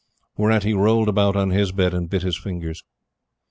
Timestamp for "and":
1.93-2.09